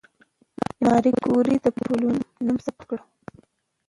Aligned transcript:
ماري 0.83 1.11
کوري 1.23 1.55
د 1.63 1.67
پولونیم 1.77 2.27
نوم 2.45 2.57
ثبت 2.65 2.83
کړ. 2.89 2.99